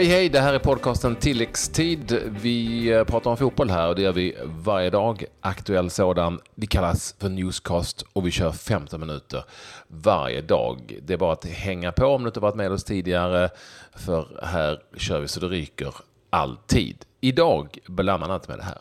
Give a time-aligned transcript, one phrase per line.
[0.00, 2.18] Hej hej, det här är podcasten Tilläggstid.
[2.42, 5.24] Vi eh, pratar om fotboll här och det gör vi varje dag.
[5.40, 6.40] Aktuell sådan.
[6.54, 9.44] Vi kallas för Newscast och vi kör 15 minuter
[9.88, 10.98] varje dag.
[11.02, 13.50] Det är bara att hänga på om du inte varit med oss tidigare.
[13.96, 15.94] För här kör vi så det ryker
[16.30, 16.96] alltid.
[17.20, 18.78] Idag bland annat med det här.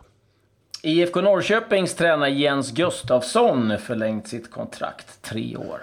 [0.83, 5.81] IFK Norrköpings tränare Jens Gustafsson förlängt sitt kontrakt tre år.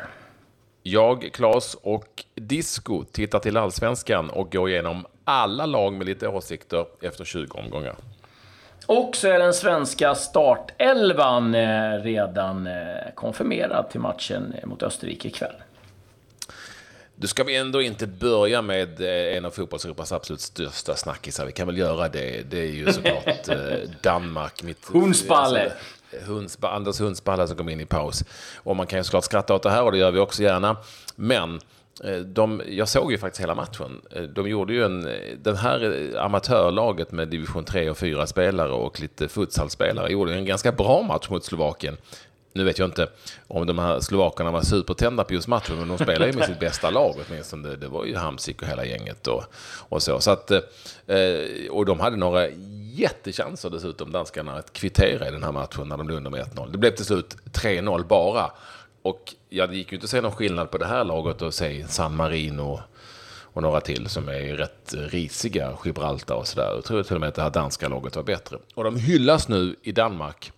[0.83, 6.87] Jag, Claes och Disco tittar till allsvenskan och går igenom alla lag med lite åsikter
[7.01, 7.97] efter 20 omgångar.
[8.87, 12.75] Och så är den svenska startelvan eh, redan eh,
[13.15, 15.55] konfirmerad till matchen mot Österrike ikväll.
[17.17, 21.47] Då ska vi ändå inte börja med eh, en av fotbollseuropas absolut största snackisar.
[21.47, 22.51] Vi kan väl göra det.
[22.51, 23.49] Det är ju såklart
[24.03, 24.63] Danmark.
[24.63, 25.63] Mitt, Hunsballe.
[25.63, 28.25] Alltså, Hunsba, Anders Hunsballe som kom in i paus.
[28.57, 30.77] Och man kan ju såklart skratta åt det här och det gör vi också gärna.
[31.17, 31.61] Men eh,
[32.05, 34.01] Eh, de, jag såg ju faktiskt hela matchen.
[34.11, 38.73] Eh, de gjorde ju en, eh, den här amatörlaget med division 3 och 4 spelare
[38.73, 41.97] och lite futsalspelare gjorde en ganska bra match mot Slovakien.
[42.53, 43.09] Nu vet jag inte
[43.47, 46.61] om de här slovakerna var supertända på just matchen, men de spelade ju med sitt
[46.61, 47.69] bästa lag åtminstone.
[47.69, 49.45] Det, det var ju Hamsik och hela gänget och,
[49.89, 50.21] och så.
[50.21, 50.51] så att,
[51.71, 52.49] och de hade några
[52.93, 56.73] jättechanser dessutom, danskarna, att kvittera i den här matchen när de blev under med 1-0.
[56.73, 58.51] Det blev till slut 3-0 bara.
[59.07, 61.55] Och ja, det gick ju inte att se någon skillnad på det här laget och
[61.55, 62.81] se San Marino
[63.43, 66.71] och några till som är rätt risiga, Gibraltar och sådär.
[66.75, 68.59] Jag tror till och med att det här danska laget var bättre.
[68.75, 70.53] Och de hyllas nu i Danmark,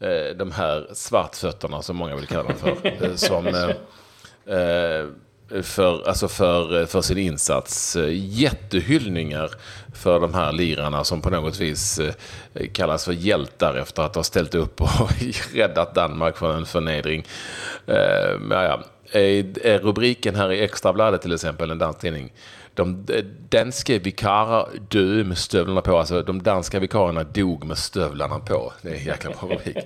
[0.00, 2.86] eh, de här svartfötterna som många vill kalla dem för.
[3.04, 5.06] Eh, som eh,
[5.62, 7.96] för, alltså för, för sin insats.
[8.12, 9.50] Jättehyllningar
[9.94, 12.14] för de här lirarna som på något vis eh,
[12.72, 15.10] kallas för hjältar efter att ha ställt upp och
[15.54, 17.24] räddat Danmark från en förnedring.
[17.86, 17.96] Eh,
[18.50, 18.82] ja, ja.
[19.20, 22.32] Eh, rubriken här i Extrabladet till exempel, en dansk tidning,
[22.78, 23.06] de
[23.48, 25.98] danska vikarer dö med stövlarna på.
[25.98, 28.72] Alltså de danska vikarierna dog med stövlarna på.
[28.82, 29.76] Det är en jäkla bra rubrik.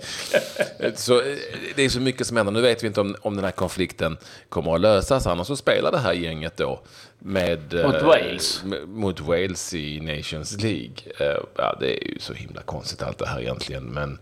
[0.95, 1.37] Så eh,
[1.75, 2.53] det är så mycket som händer.
[2.53, 4.17] Nu vet vi inte om, om den här konflikten
[4.49, 5.27] kommer att lösas.
[5.27, 6.81] Annars så spelar det här gänget då
[7.19, 8.63] med, mot eh, Wales.
[8.87, 10.97] mot Wales i Nations League.
[11.19, 13.85] Eh, ja, det är ju så himla konstigt allt det här egentligen.
[13.85, 14.19] Men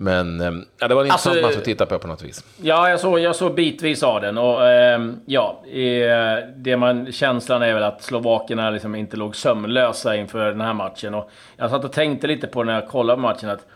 [0.00, 2.44] men ehm, ja, det var en intressant alltså, match att titta på på något vis.
[2.62, 4.38] Ja, jag såg, jag såg bitvis av den.
[4.38, 5.62] Och, eh, ja,
[6.56, 11.14] det man, känslan är väl att slovakerna liksom inte låg sömnlösa inför den här matchen.
[11.14, 13.66] Och jag satt och tänkte lite på när jag kollade på matchen att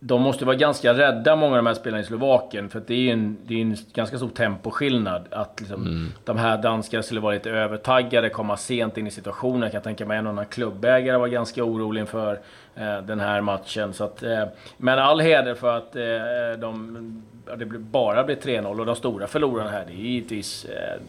[0.00, 2.68] de måste vara ganska rädda, många av de här spelarna i Slovakien.
[2.68, 5.24] För det är ju en, det är en ganska stor temposkillnad.
[5.30, 6.12] Att liksom, mm.
[6.24, 9.62] de här danskarna skulle vara lite övertaggade, komma sent in i situationen.
[9.62, 12.40] Jag kan tänka mig en annan klubbägare var ganska orolig inför
[12.74, 13.92] eh, den här matchen.
[13.92, 14.44] Så att, eh,
[14.76, 17.22] men all heder för att eh, de,
[17.56, 18.80] det bara blev 3-0.
[18.80, 21.00] Och de stora förlorarna här, det är givetvis eh,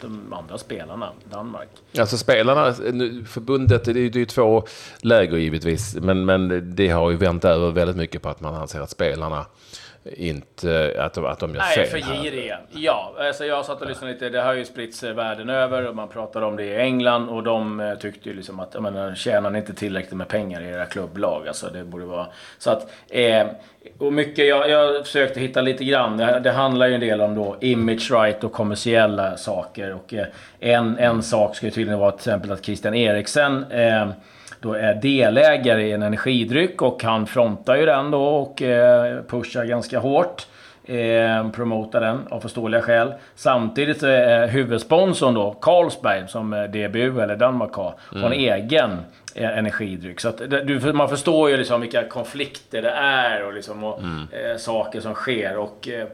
[0.00, 1.68] de andra spelarna, Danmark.
[1.98, 2.72] Alltså spelarna,
[3.26, 4.64] förbundet, det är ju två
[5.00, 8.80] läger givetvis, men, men det har ju vänt över väldigt mycket på att man anser
[8.80, 9.46] att spelarna
[10.16, 12.02] inte att de, att de gör Nej, fel.
[12.02, 12.58] för giriga.
[12.70, 14.28] Ja, alltså jag satt och lyssnade lite.
[14.28, 17.80] Det har ju spritts världen över och man pratar om det i England och de
[17.80, 20.86] eh, tyckte ju liksom att, jag menar, tjänar ni inte tillräckligt med pengar i era
[20.86, 21.48] klubblag?
[21.48, 22.26] Alltså det borde vara...
[22.58, 23.46] Så att, eh,
[23.98, 26.16] och mycket, jag, jag försökte hitta lite grann.
[26.16, 29.94] Det, det, handlar ju en del om då image right och kommersiella saker.
[29.94, 30.26] Och eh,
[30.60, 34.08] en, en sak skulle tydligen vara till exempel att Christian Eriksen eh,
[34.60, 39.64] då är delägare i en energidryck och han frontar ju den då och eh, pushar
[39.64, 40.46] ganska hårt.
[40.84, 43.14] Eh, promotar den av förståeliga skäl.
[43.34, 48.22] Samtidigt så är huvudsponsorn då Carlsberg som DBU eller Danmark har, mm.
[48.22, 48.90] har en egen
[49.34, 50.20] eh, energidryck.
[50.20, 54.26] Så du, man förstår ju liksom vilka konflikter det är och, liksom, och mm.
[54.32, 55.58] eh, saker som sker.
[55.58, 56.06] Och, eh,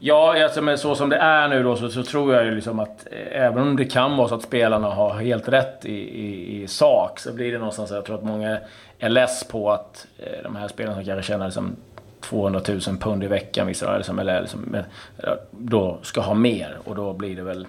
[0.00, 2.78] Ja, alltså, men så som det är nu då så, så tror jag ju liksom
[2.78, 6.62] att eh, även om det kan vara så att spelarna har helt rätt i, i,
[6.62, 8.58] i sak så blir det någonstans, jag tror att många
[8.98, 11.76] är less på att eh, de här spelarna som kanske tjänar liksom
[12.20, 16.94] 200 000 pund i veckan, vissa, liksom, eller liksom, eh, då ska ha mer och
[16.94, 17.66] då blir det väl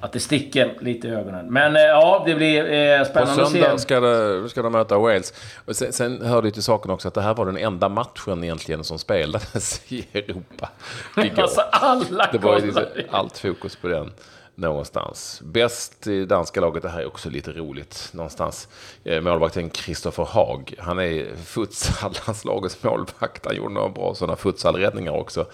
[0.00, 1.46] att det sticker lite i ögonen.
[1.46, 3.58] Men eh, ja, det blir eh, spännande att se.
[3.58, 5.34] På söndag ska, det, ska de möta Wales.
[5.64, 8.44] Och sen, sen hörde jag till saken också att det här var den enda matchen
[8.44, 10.68] egentligen som spelades i Europa
[11.16, 11.42] igår.
[11.42, 12.72] alltså alla Det var ju
[13.10, 14.12] allt fokus på den
[14.60, 15.42] någonstans.
[15.44, 18.68] Bäst i danska laget, det här är också lite roligt någonstans.
[19.04, 23.46] Eh, målvakten Kristoffer Haag, han är futsallandslagets målvakt.
[23.46, 25.46] Han gjorde några bra sådana futsalräddningar också.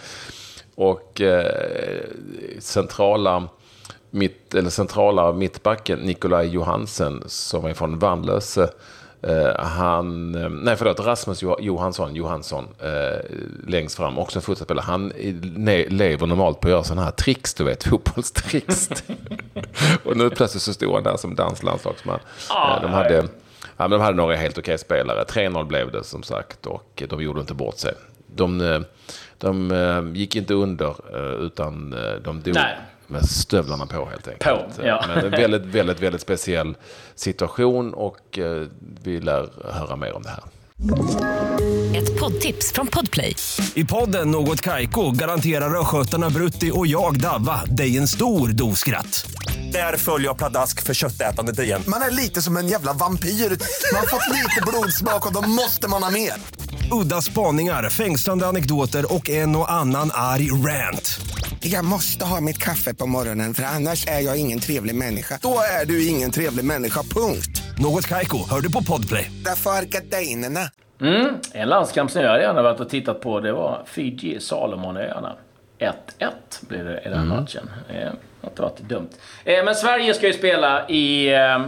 [0.75, 2.02] Och eh,
[2.58, 3.48] centrala
[4.11, 8.70] mitt, eller centrala mittbacken Nikolaj Johansen som är från Vanlöse.
[9.29, 13.20] Uh, han, uh, nej förlåt, Rasmus Johansson, Johansson uh,
[13.67, 14.85] längst fram, också en fotbollsspelare.
[14.85, 18.88] Han ne- lever normalt på att göra sådana här tricks, du vet, fotbollstricks.
[20.05, 22.20] och nu plötsligt så stod han där som dansk landslagsman.
[22.50, 23.29] Ah, Eh, de, hade, ja,
[23.76, 25.25] men de hade några helt okej spelare.
[25.25, 27.94] 3-0 blev det som sagt och de gjorde inte bort sig.
[28.26, 28.81] De, eh,
[29.38, 32.76] de eh, gick inte under eh, utan eh, de dog Nej.
[33.06, 34.76] Med stövlarna på helt enkelt.
[34.76, 35.05] På, ja.
[35.08, 36.76] Men en väldigt, väldigt, väldigt speciell
[37.14, 38.67] situation och eh,
[39.03, 40.43] vi lär höra mer om det här.
[41.97, 43.37] Ett poddtips från Podplay.
[43.75, 49.31] I podden Något Kaiko garanterar östgötarna Brutti och jag, Davva, dig en stor dos skratt.
[49.73, 51.82] Där följer jag pladask för köttätandet igen.
[51.88, 53.29] Man är lite som en jävla vampyr.
[53.29, 56.32] Man har fått lite blodsmak och då måste man ha mer.
[57.03, 61.20] Udda spaningar, fängslande anekdoter och en och annan arg rant.
[61.61, 65.38] Jag måste ha mitt kaffe på morgonen för annars är jag ingen trevlig människa.
[65.43, 67.62] Då är du ingen trevlig människa, punkt.
[67.79, 69.31] Något Kaiko, hör du på Podplay.
[69.44, 70.61] Därför är gardinerna.
[71.53, 75.37] En landskamp som jag gärna varit och tittat på, det var Fiji, Salomonöarna.
[75.79, 75.93] 1-1
[76.61, 77.70] blev det i den matchen.
[77.88, 79.08] Eh, har inte varit dumt.
[79.44, 81.67] Eh, men Sverige ska ju spela i, eh,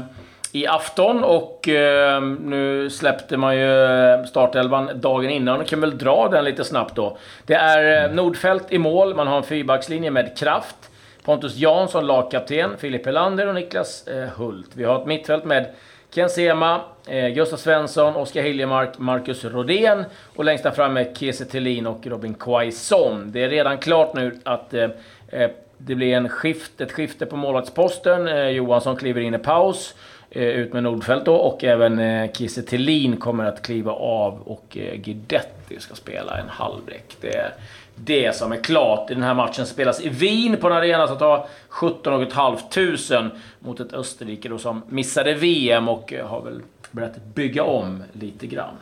[0.59, 5.61] i afton och eh, nu släppte man ju eh, startelvan dagen innan.
[5.61, 7.17] och kan väl dra den lite snabbt då.
[7.47, 10.77] Det är eh, Nordfält i mål, man har en fyrbackslinje med kraft.
[11.25, 12.71] Pontus Jansson, lagkapten.
[12.79, 14.71] Filip Helander och Niklas eh, Hult.
[14.75, 15.67] Vi har ett mittfält med
[16.11, 20.05] Ken Sema, eh, Gustav Svensson, Oskar Hiljemark, Marcus Rodén
[20.37, 23.33] och längst där framme Kiese Thelin och Robin Quaison.
[23.33, 24.91] Det är redan klart nu att eh,
[25.29, 28.29] eh det blir en skift, ett skifte på målvaktsposten.
[28.29, 29.95] Eh, Johansson kliver in i paus.
[30.31, 34.77] Eh, ut med Nordfeldt då och även eh, Kiese Thelin kommer att kliva av och
[34.77, 37.17] eh, Guidetti ska spela en halvlek.
[37.21, 37.55] Det är
[37.95, 39.09] det som är klart.
[39.09, 43.93] Den här matchen spelas i Wien på en arena som tar 17 500 mot ett
[43.93, 46.61] Österrike då som missade VM och har väl
[46.91, 48.75] börjat bygga om lite grann.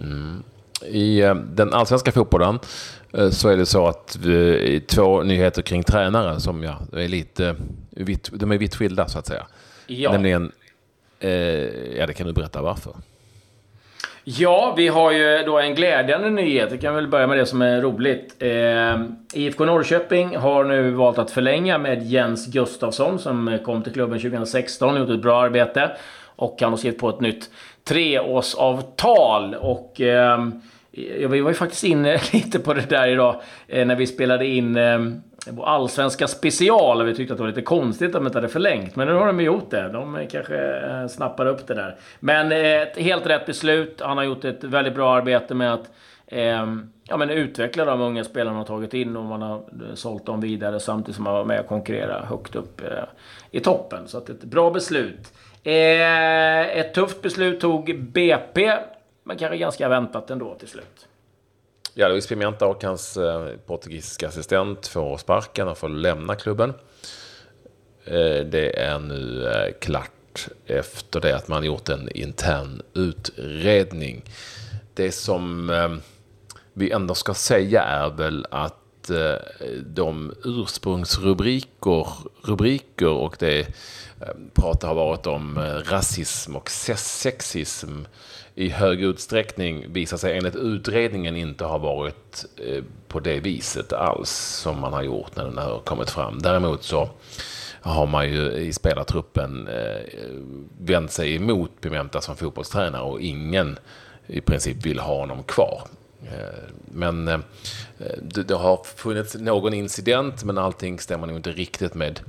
[0.00, 0.42] Mm.
[0.86, 2.58] I den allsvenska fotbollen
[3.30, 7.56] så är det så att vi, två nyheter kring tränare som ja, är lite
[8.30, 9.46] de är vitt skilda så att säga.
[9.86, 10.12] Ja.
[10.12, 10.52] Nämligen,
[11.20, 11.30] eh,
[11.98, 12.92] ja det kan du berätta varför.
[14.24, 16.72] Ja, vi har ju då en glädjande nyhet.
[16.72, 18.36] Vi kan väl börja med det som är roligt.
[18.38, 19.00] Eh,
[19.32, 24.94] IFK Norrköping har nu valt att förlänga med Jens Gustafsson som kom till klubben 2016
[24.94, 25.90] och gjort ett bra arbete.
[26.36, 27.50] Och han har skrivit på ett nytt
[27.84, 29.54] treårsavtal.
[29.54, 30.46] Och eh,
[31.28, 34.76] vi var ju faktiskt inne lite på det där idag eh, när vi spelade in
[34.76, 35.00] eh,
[35.50, 37.04] vår allsvenska special.
[37.04, 38.96] Vi tyckte att det var lite konstigt att de inte hade förlängt.
[38.96, 39.88] Men nu har de gjort det.
[39.88, 41.96] De kanske eh, snappar upp det där.
[42.20, 44.00] Men eh, ett helt rätt beslut.
[44.04, 45.90] Han har gjort ett väldigt bra arbete med att
[46.26, 46.66] eh,
[47.08, 50.26] ja, men utveckla de unga spelarna han har tagit in och man har eh, sålt
[50.26, 53.04] dem vidare samtidigt som man var med och konkurrera högt upp eh,
[53.50, 54.08] i toppen.
[54.08, 55.32] Så att ett bra beslut.
[55.64, 58.72] Eh, ett tufft beslut tog BP,
[59.24, 61.08] men kanske ganska väntat ändå till slut.
[61.94, 66.70] Ja, Luis Pimenta och hans eh, portugisiska assistent får sparken och får lämna klubben.
[68.04, 74.22] Eh, det är nu eh, klart efter det att man gjort en intern utredning.
[74.94, 75.90] Det som eh,
[76.72, 79.36] vi ändå ska säga är väl att Eh,
[79.86, 82.06] de ursprungsrubriker
[82.42, 83.66] rubriker och det eh,
[84.18, 87.90] pratar pratet har varit om eh, rasism och sexism
[88.54, 92.44] i hög utsträckning visar sig enligt utredningen inte ha varit
[93.08, 96.38] på det viset alls som man har gjort när den har kommit fram.
[96.38, 97.08] Däremot så
[97.80, 99.68] har man ju i spelartruppen
[100.78, 103.78] vänt sig emot Pimenta som fotbollstränare och ingen
[104.26, 105.82] i princip vill ha honom kvar.
[106.26, 107.38] Eh, Men eh,
[108.22, 112.20] det, det har funnits någon incident men allting stämmer nog inte riktigt med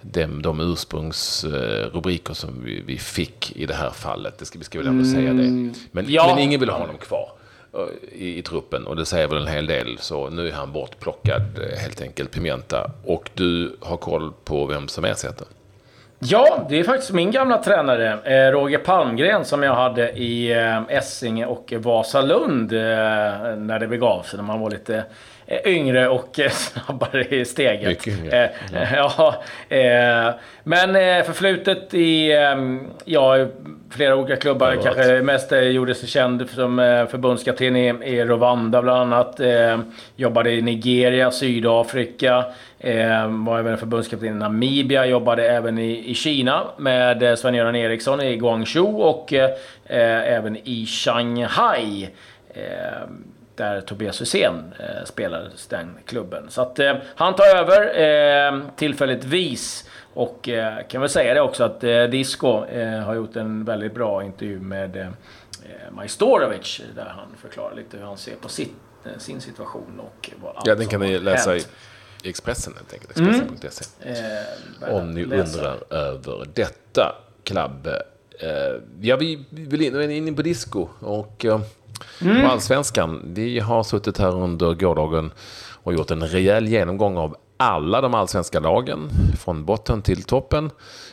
[0.00, 4.38] de, de ursprungsrubriker som vi, vi fick i det här fallet.
[4.38, 5.72] Det ska, vi ska väl ändå säga det.
[5.92, 6.26] Men, ja.
[6.26, 7.32] men ingen vill ha honom kvar
[7.74, 9.98] eh, i, i truppen och det säger väl en hel del.
[9.98, 11.42] Så nu är han bortplockad
[11.78, 12.90] helt enkelt, Pimenta.
[13.04, 15.46] Och du har koll på vem som ersätter?
[16.18, 20.82] Ja, det är faktiskt min gamla tränare, eh, Roger Palmgren, som jag hade i eh,
[20.88, 22.78] Essinge och Vasalund eh,
[23.56, 25.04] när det begav sig, när man var lite
[25.64, 27.88] yngre och eh, snabbare i steget.
[27.88, 28.50] Mycket yngre.
[28.72, 32.56] Eh, ja, eh, men eh, förflutet i eh,
[33.04, 33.46] ja,
[33.90, 38.24] flera olika klubbar, Ja, kanske mest eh, gjorde sig känd som eh, förbundskapten i, i
[38.24, 39.40] Rwanda bland annat.
[39.40, 39.78] Eh,
[40.16, 42.44] jobbade i Nigeria, Sydafrika.
[42.78, 48.20] Eh, var även förbundskapten i Namibia, jobbade även i, i Kina med eh, Sven-Göran Eriksson
[48.20, 49.50] i Guangzhou och eh,
[49.86, 52.08] eh, även i Shanghai.
[53.56, 56.46] Eh, där Tobias Hysén eh, spelade den klubben.
[56.50, 59.88] Så att eh, han tar över eh, tillfälligtvis.
[60.14, 63.94] Och eh, kan väl säga det också att eh, Disco eh, har gjort en väldigt
[63.94, 65.08] bra intervju med eh,
[65.90, 68.72] Majstorovic där han förklarar lite hur han ser på sitt,
[69.04, 71.68] eh, sin situation och vad allt Ja, den kan ni läsa i, hänt.
[72.24, 73.10] Expressen helt enkelt.
[73.10, 74.10] Expressen.se.
[74.10, 75.58] Eh, Om ni läsa.
[75.58, 78.02] undrar över detta, Klabbe.
[78.40, 78.48] Eh,
[79.00, 81.44] ja, vi vill in, inne på disco och,
[82.20, 82.44] Mm.
[82.44, 83.22] och allsvenskan.
[83.24, 85.32] Vi har suttit här under gårdagen
[85.82, 89.08] och gjort en rejäl genomgång av alla de allsvenska lagen.
[89.38, 90.70] Från botten till toppen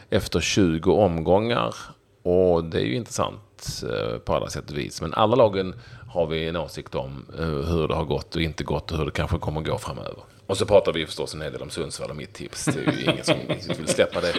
[0.10, 1.76] efter 20 omgångar.
[2.24, 5.02] Och det är ju intressant eh, på alla sätt och vis.
[5.02, 5.76] Men alla lagen
[6.10, 9.06] har vi en åsikt om eh, hur det har gått och inte gått och hur
[9.06, 10.24] det kanske kommer att gå framöver.
[10.52, 12.66] Och så pratar vi förstås en hel del om Sundsvall och mitt tips.
[12.66, 13.36] Det är ju ingen som
[13.78, 14.34] vill släppa det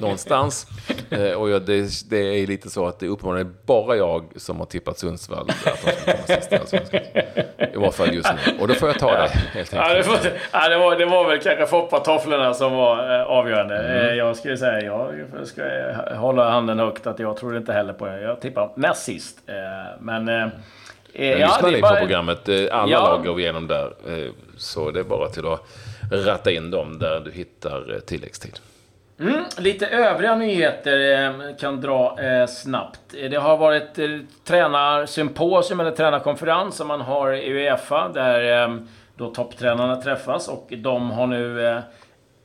[0.00, 0.66] någonstans.
[1.10, 4.66] Eh, och jag, det, det är lite så att det uppenbarligen bara jag som har
[4.66, 5.50] tippat Sundsvall.
[5.50, 7.00] Att de komma sist i Allsvenskan.
[7.72, 8.58] I varje fall just nu.
[8.60, 10.06] Och då får jag ta det helt Ja, det, enkelt.
[10.22, 13.78] får, ja, det, var, det var väl kanske foppatofflorna som var eh, avgörande.
[13.78, 14.06] Mm.
[14.06, 15.62] Eh, jag skulle säga, jag ska
[16.14, 18.20] hålla handen högt att jag tror inte heller på det.
[18.20, 19.38] Jag tippar näst sist.
[20.00, 20.28] Men...
[20.28, 20.48] Eh,
[21.18, 22.48] Men ja, lyssnar det ni är på bara- programmet?
[22.48, 23.00] Eh, Alla Ja.
[23.08, 23.86] lag går vi igenom där.
[24.06, 25.60] Eh, Så det är bara till att
[26.26, 28.58] ratta in dem där du hittar eh, tilläggstid.
[29.58, 33.00] Lite övriga nyheter eh, kan dra eh, snabbt.
[33.18, 34.06] Eh, Det har varit eh,
[34.44, 38.76] tränarsymposium eller tränarkonferens som man har i Uefa där eh,
[39.16, 41.78] då topptränarna träffas och de har nu eh,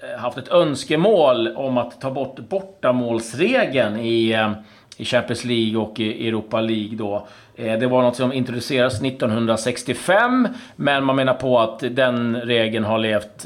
[0.04, 4.52] Eh, haft ett önskemål om att ta bort bortamålsregeln i, eh,
[4.98, 7.28] i Champions League och i Europa League då.
[7.56, 13.00] Eh, det var något som introducerades 1965, men man menar på att den regeln har
[13.00, 13.46] levt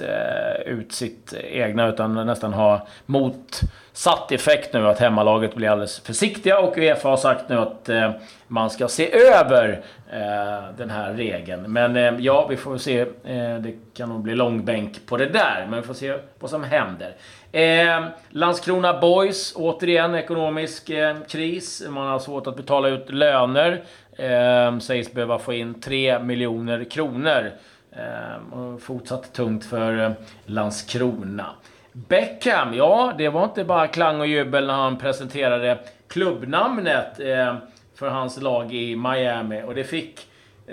[0.65, 3.61] ut sitt egna, utan nästan har mot
[3.95, 8.11] Satt effekt nu, att hemmalaget blir alldeles försiktiga och Uefa har sagt nu att eh,
[8.47, 11.61] man ska se över eh, den här regeln.
[11.73, 12.99] Men eh, ja, vi får väl se.
[12.99, 16.63] Eh, det kan nog bli långbänk på det där, men vi får se vad som
[16.63, 17.15] händer.
[17.51, 21.83] Eh, Landskrona Boys, återigen ekonomisk eh, kris.
[21.89, 23.83] Man har svårt att betala ut löner.
[24.17, 27.51] Eh, sägs behöva få in 3 miljoner kronor.
[27.91, 30.11] Eh, fortsatt tungt för eh,
[30.45, 31.45] Landskrona.
[31.95, 37.55] Beckham, ja, det var inte bara klang och jubel när han presenterade klubbnamnet eh,
[37.95, 39.63] för hans lag i Miami.
[39.63, 40.27] Och det fick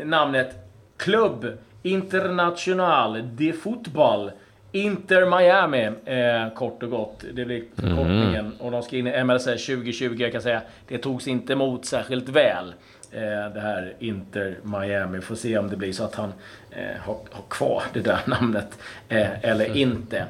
[0.05, 0.55] namnet
[0.97, 1.47] Club
[1.83, 4.31] International de Fotboll
[4.73, 7.25] Inter Miami, eh, kort och gott.
[7.33, 8.53] Det blir förkortningen.
[8.59, 10.63] Och de ska in i MLS 2020, jag kan säga.
[10.89, 12.75] Det togs inte emot särskilt väl.
[13.13, 15.21] Eh, det här Inter Miami.
[15.21, 16.33] Får se om det blir så att han
[16.71, 18.79] eh, har, har kvar det där namnet.
[19.09, 20.27] Eh, eller inte.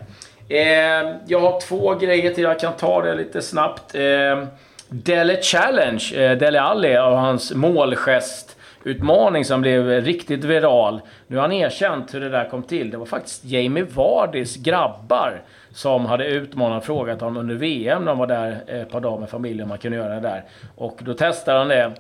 [0.49, 2.45] Eh, jag har två grejer till.
[2.45, 3.95] Jag kan ta det lite snabbt.
[3.95, 4.45] Eh,
[4.89, 11.01] Dele Challenge, eh, Dele Alli och hans målgest utmaning som blev riktigt viral.
[11.27, 12.91] Nu har han erkänt hur det där kom till.
[12.91, 18.13] Det var faktiskt Jamie Vardys grabbar som hade utmanat och frågat honom under VM när
[18.13, 20.45] de var där ett par dagar med familjen om man kunde göra det där.
[20.77, 21.93] Och då testade han det.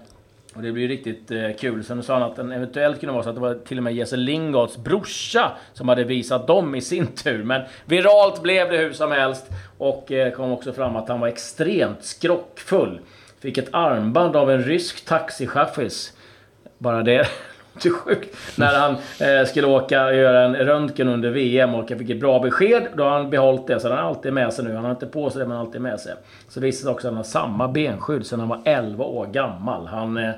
[0.54, 1.84] Och det blir riktigt eh, kul.
[1.84, 3.94] Sen sa han att den eventuellt kunde vara så att det var till och med
[3.94, 7.44] Jesse Lingards brorsa som hade visat dem i sin tur.
[7.44, 9.46] Men viralt blev det hur som helst.
[9.78, 13.00] Och eh, kom också fram att han var extremt skrockfull.
[13.40, 16.12] Fick ett armband av en rysk taxichaffis.
[16.78, 17.26] Bara det
[17.74, 18.36] låter sjukt.
[18.58, 22.20] När han eh, skulle åka och göra en röntgen under VM och jag fick ett
[22.20, 22.82] bra besked.
[22.96, 24.74] Då har han behållit det, så han har alltid med sig nu.
[24.74, 26.12] Han har inte på sig det, men alltid med sig.
[26.48, 29.86] Så det visade också att han har samma benskydd sedan han var 11 år gammal.
[29.86, 30.30] Han eh,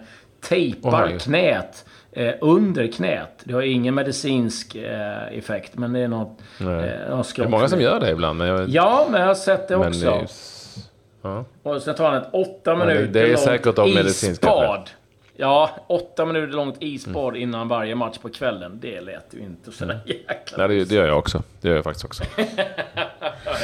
[0.49, 1.19] tejpar Oj.
[1.19, 3.31] knät eh, under knät.
[3.45, 6.39] Det har ingen medicinsk eh, effekt, men det är något...
[6.61, 6.67] Eh,
[7.11, 8.39] något Det är många som gör det ibland.
[8.39, 10.01] Men jag, Ja, men jag har sett det men också.
[10.05, 10.77] det är s-
[11.23, 11.45] ja.
[11.63, 14.91] Och sen tar han ett åtta det- minuter det är långt säkert av medicinska isbad.
[15.37, 18.79] Ja, åtta minuter långt isbad innan varje match på kvällen.
[18.83, 20.67] Det lät ju inte sådär jäkla...
[20.67, 21.43] Nej, det, det gör jag också.
[21.61, 22.25] Det gör jag faktiskt också.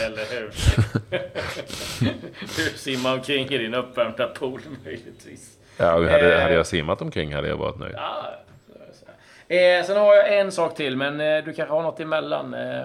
[0.06, 0.52] Eller hur?
[2.56, 5.56] du simmar omkring i din uppvärmda pool möjligtvis.
[5.76, 6.42] Ja, hade, Eh.
[6.42, 7.94] hade jag simmat omkring hade jag varit nöjd.
[7.96, 8.24] Ja,
[8.68, 9.04] så
[9.48, 12.54] så eh, sen har jag en sak till, men eh, du kanske har något emellan?
[12.54, 12.84] Eh,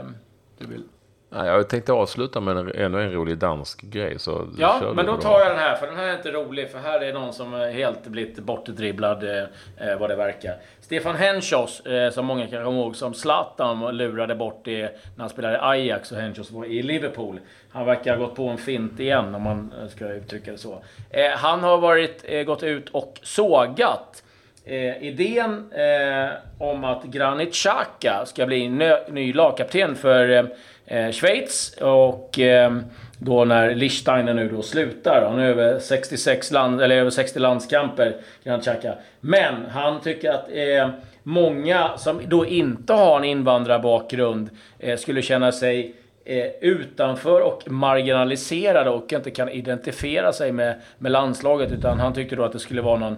[0.58, 0.84] du vill...
[1.29, 4.20] Jag tänkte avsluta med en, ännu en rolig dansk grej.
[4.20, 6.72] Så Ja, men då tar jag den här, för den här är inte rolig.
[6.72, 9.44] För här är någon som helt blivit bortdribblad, eh,
[9.77, 10.55] eh, vad det verkar.
[10.82, 15.29] Stefan Henschos, eh, som många kan komma ihåg, som Zlatan lurade bort det när han
[15.29, 17.39] spelade Ajax och Henschos var i Liverpool.
[17.72, 20.84] Han verkar ha gått på en fint igen, om man eh, ska uttrycka det så.
[21.10, 24.22] Eh, han har varit, eh, gått ut och sågat
[24.67, 28.70] Eh, idén eh, om att Granit Xhaka ska bli
[29.08, 30.50] ny lagkapten för
[30.86, 32.77] eh, Schweiz och eh,
[33.20, 35.25] då när Liechtenstein nu då slutar.
[35.30, 38.94] Han är över 66 land, eller över 60 landskamper, Granit Xhaka.
[39.20, 40.89] Men han tycker att eh,
[41.24, 44.50] många som då inte har en invandrarbakgrund
[44.80, 51.12] eh, skulle känna sig eh, utanför och marginaliserade och inte kan identifiera sig med, med
[51.12, 51.72] landslaget.
[51.72, 53.18] Utan han tyckte då att det skulle vara någon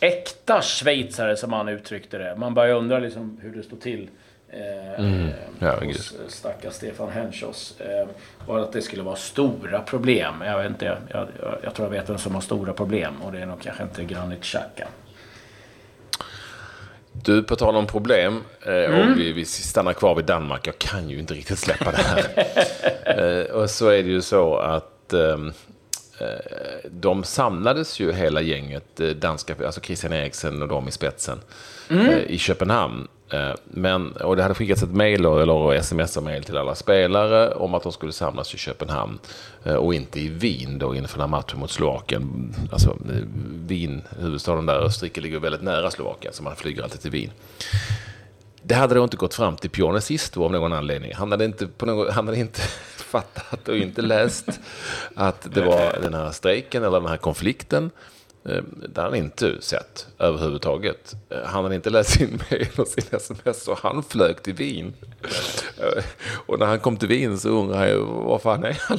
[0.00, 2.36] äkta schweizare som han uttryckte det.
[2.36, 4.08] Man börjar undra liksom hur det står till
[4.52, 5.28] Eh, Mm.
[5.58, 7.74] Ja, hos eh, stackars Stefan Henschos.
[7.80, 8.08] Eh,
[8.46, 10.34] och att det skulle vara stora problem.
[10.46, 11.28] Jag vet inte, jag, jag,
[11.62, 13.22] jag tror jag vet vem som har stora problem.
[13.22, 14.88] Och det är nog kanske inte Granit Xhaka.
[17.12, 20.66] Du, på tal om problem, eh, och vi, vi stannar kvar vid Danmark.
[20.66, 22.46] Jag kan ju inte riktigt släppa det här.
[23.44, 25.52] eh, och så är det ju så att ehm,
[26.20, 26.26] eh,
[26.90, 31.40] de samlades ju hela gänget, eh, danska, alltså Christian Eriksen och de i spetsen,
[31.90, 33.08] eh, i Köpenhamn.
[33.30, 37.82] Eh, men, och det hade skickats ett mejl eller sms-mejl till alla spelare om att
[37.82, 39.18] de skulle samlas i Köpenhamn
[39.64, 42.54] eh, och inte i Wien då inför den här matchen mot Slovakien.
[42.72, 43.22] Alltså eh,
[43.66, 47.30] Wien, huvudstaden där, Österrike ligger väldigt nära Slovakien så man flyger alltid till Wien.
[48.62, 51.12] Det hade då inte gått fram till Pione Sisto av någon anledning.
[51.14, 52.60] Han hade inte, på någon, han hade inte
[52.96, 54.60] fattat och inte läst
[55.14, 57.90] att det var den här strejken eller den här konflikten.
[58.48, 58.62] Eh,
[58.94, 61.16] Det hade han inte sett överhuvudtaget.
[61.30, 64.94] Eh, Han hade inte läst sin mejl och sin sms så han flög till Wien.
[65.78, 66.04] Eh,
[66.46, 68.98] Och när han kom till Wien så undrade han ju var fan är han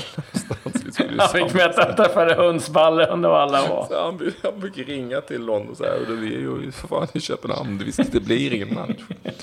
[0.63, 0.98] någonstans?
[1.20, 3.88] Han fick veta att träffade Hundsballen och alla var.
[3.89, 7.08] Så han, han fick ringa till London och säga att vi är ju för fan
[7.13, 9.01] i Köpenhamn, det, visst, det blir ingen match.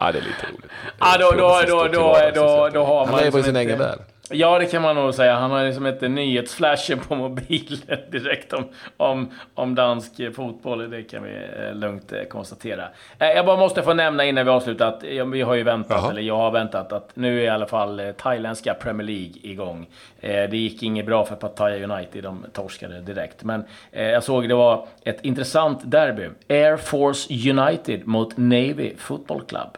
[0.00, 0.70] Ja, det är lite roligt.
[0.98, 3.24] Ja, då, då, då, då, då, då har Han man...
[3.24, 3.98] lever i sin egen värld.
[4.30, 5.34] Ja, det kan man nog säga.
[5.34, 8.64] Han har liksom ett nyhetsflasher på mobilen direkt om,
[8.96, 10.90] om, om dansk fotboll.
[10.90, 11.30] Det kan vi
[11.68, 12.88] eh, lugnt eh, konstatera.
[13.18, 15.02] Eh, Jag bara måste få nämna innan vi avslutar att
[15.32, 16.10] vi har ju väntat, Jaha.
[16.10, 19.86] eller jag har väntat, att nu är i alla fall thailändska Premier League igång.
[20.20, 23.44] Det gick inget bra för Pattaya United, de torskade direkt.
[23.44, 26.28] Men jag såg det var ett intressant derby.
[26.48, 29.76] Air Force United mot Navy Football Club.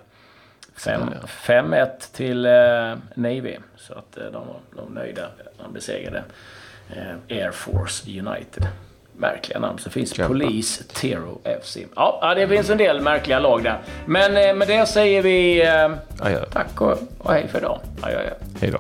[0.78, 1.10] Fem-
[1.72, 2.52] 5-1 till eh,
[3.14, 3.56] Navy.
[3.76, 5.26] Så att eh, de var de var nöjda.
[5.62, 6.22] De besegrade
[6.96, 8.66] eh, Air Force United.
[9.16, 9.78] Märkliga namn.
[9.78, 10.28] Så finns Kämpa.
[10.28, 11.76] Police Tero FC.
[11.96, 13.78] Ja, det finns en del märkliga lag där.
[14.06, 15.64] Men med det säger vi
[16.52, 17.80] tack och, och hej för idag.
[18.02, 18.30] Adjö, adjö.
[18.60, 18.78] Hej då.